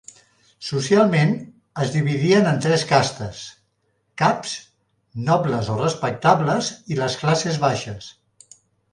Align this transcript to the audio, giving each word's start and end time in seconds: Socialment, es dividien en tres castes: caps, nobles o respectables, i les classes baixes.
Socialment, 0.67 1.33
es 1.81 1.89
dividien 1.95 2.47
en 2.51 2.55
tres 2.65 2.85
castes: 2.91 3.41
caps, 4.21 4.55
nobles 5.27 5.69
o 5.75 5.75
respectables, 5.83 6.71
i 6.95 6.97
les 7.01 7.19
classes 7.25 7.61
baixes. 7.67 8.09